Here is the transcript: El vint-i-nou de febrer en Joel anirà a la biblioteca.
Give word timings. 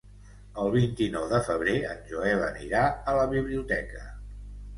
El 0.61 0.69
vint-i-nou 0.75 1.27
de 1.33 1.41
febrer 1.49 1.75
en 1.89 2.01
Joel 2.13 2.41
anirà 2.47 2.83
a 3.13 3.17
la 3.19 3.29
biblioteca. 3.37 4.05